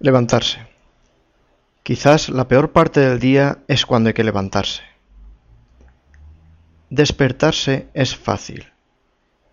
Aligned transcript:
Levantarse. 0.00 0.64
Quizás 1.82 2.28
la 2.28 2.46
peor 2.46 2.70
parte 2.70 3.00
del 3.00 3.18
día 3.18 3.58
es 3.66 3.84
cuando 3.84 4.08
hay 4.08 4.14
que 4.14 4.22
levantarse. 4.22 4.82
Despertarse 6.88 7.88
es 7.94 8.16
fácil, 8.16 8.72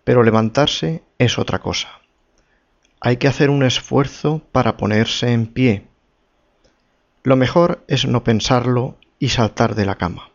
pero 0.04 0.22
levantarse 0.22 1.02
es 1.18 1.40
otra 1.40 1.58
cosa. 1.58 1.88
Hay 3.00 3.16
que 3.16 3.26
hacer 3.26 3.50
un 3.50 3.64
esfuerzo 3.64 4.40
para 4.52 4.76
ponerse 4.76 5.32
en 5.32 5.48
pie. 5.48 5.88
Lo 7.24 7.34
mejor 7.34 7.82
es 7.88 8.06
no 8.06 8.22
pensarlo 8.22 8.96
y 9.18 9.30
saltar 9.30 9.74
de 9.74 9.84
la 9.84 9.96
cama. 9.96 10.30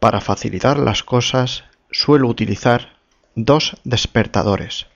Para 0.00 0.20
facilitar 0.20 0.76
las 0.76 1.04
cosas 1.04 1.62
suelo 1.92 2.26
utilizar 2.26 2.96
dos 3.36 3.76
despertadores, 3.84 4.88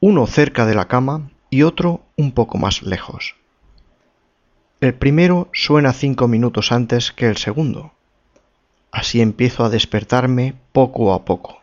uno 0.00 0.26
cerca 0.26 0.64
de 0.64 0.74
la 0.74 0.88
cama 0.88 1.30
y 1.50 1.64
otro 1.64 2.06
un 2.20 2.32
poco 2.32 2.58
más 2.58 2.82
lejos. 2.82 3.34
El 4.80 4.94
primero 4.94 5.48
suena 5.52 5.92
cinco 5.92 6.28
minutos 6.28 6.70
antes 6.70 7.12
que 7.12 7.26
el 7.26 7.36
segundo. 7.36 7.92
Así 8.92 9.20
empiezo 9.20 9.64
a 9.64 9.70
despertarme 9.70 10.54
poco 10.72 11.12
a 11.14 11.24
poco. 11.24 11.60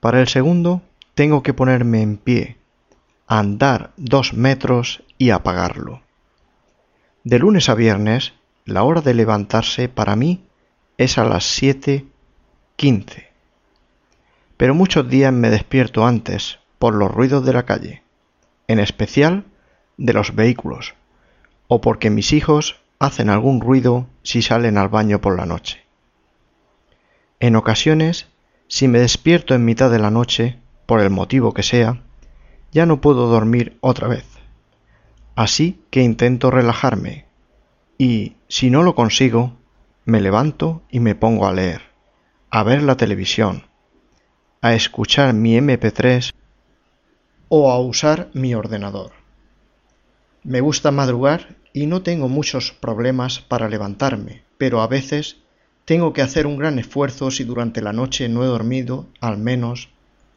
Para 0.00 0.20
el 0.20 0.28
segundo 0.28 0.82
tengo 1.14 1.42
que 1.42 1.54
ponerme 1.54 2.02
en 2.02 2.16
pie, 2.16 2.56
andar 3.26 3.92
dos 3.96 4.32
metros 4.34 5.02
y 5.18 5.30
apagarlo. 5.30 6.02
De 7.24 7.38
lunes 7.38 7.68
a 7.68 7.74
viernes, 7.74 8.32
la 8.64 8.82
hora 8.84 9.00
de 9.00 9.14
levantarse 9.14 9.88
para 9.88 10.16
mí 10.16 10.44
es 10.98 11.18
a 11.18 11.24
las 11.24 11.44
siete 11.44 12.06
quince. 12.76 13.28
Pero 14.56 14.74
muchos 14.74 15.08
días 15.08 15.32
me 15.32 15.50
despierto 15.50 16.06
antes 16.06 16.58
por 16.78 16.94
los 16.94 17.10
ruidos 17.10 17.44
de 17.44 17.52
la 17.52 17.64
calle 17.64 18.07
en 18.68 18.78
especial 18.78 19.44
de 19.96 20.12
los 20.12 20.34
vehículos, 20.34 20.94
o 21.66 21.80
porque 21.80 22.10
mis 22.10 22.32
hijos 22.32 22.80
hacen 22.98 23.30
algún 23.30 23.60
ruido 23.60 24.06
si 24.22 24.42
salen 24.42 24.78
al 24.78 24.88
baño 24.88 25.20
por 25.20 25.36
la 25.36 25.46
noche. 25.46 25.84
En 27.40 27.56
ocasiones, 27.56 28.28
si 28.68 28.88
me 28.88 28.98
despierto 29.00 29.54
en 29.54 29.64
mitad 29.64 29.90
de 29.90 29.98
la 29.98 30.10
noche, 30.10 30.58
por 30.86 31.00
el 31.00 31.10
motivo 31.10 31.54
que 31.54 31.62
sea, 31.62 32.02
ya 32.72 32.86
no 32.86 33.00
puedo 33.00 33.28
dormir 33.28 33.78
otra 33.80 34.08
vez. 34.08 34.24
Así 35.34 35.80
que 35.90 36.02
intento 36.02 36.50
relajarme 36.50 37.26
y, 37.96 38.36
si 38.48 38.70
no 38.70 38.82
lo 38.82 38.94
consigo, 38.94 39.56
me 40.04 40.20
levanto 40.20 40.82
y 40.90 41.00
me 41.00 41.14
pongo 41.14 41.46
a 41.46 41.52
leer, 41.52 41.82
a 42.50 42.62
ver 42.62 42.82
la 42.82 42.96
televisión, 42.96 43.64
a 44.60 44.74
escuchar 44.74 45.34
mi 45.34 45.56
MP3 45.56 46.32
o 47.48 47.70
a 47.70 47.78
usar 47.78 48.28
mi 48.32 48.54
ordenador. 48.54 49.12
Me 50.42 50.60
gusta 50.60 50.90
madrugar 50.90 51.56
y 51.72 51.86
no 51.86 52.02
tengo 52.02 52.28
muchos 52.28 52.72
problemas 52.72 53.40
para 53.40 53.68
levantarme, 53.68 54.42
pero 54.56 54.80
a 54.80 54.86
veces 54.86 55.36
tengo 55.84 56.12
que 56.12 56.22
hacer 56.22 56.46
un 56.46 56.58
gran 56.58 56.78
esfuerzo 56.78 57.30
si 57.30 57.44
durante 57.44 57.82
la 57.82 57.92
noche 57.92 58.28
no 58.28 58.44
he 58.44 58.46
dormido 58.46 59.06
al 59.20 59.38
menos 59.38 59.88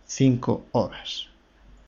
cinco 0.06 0.66
horas. 0.72 1.31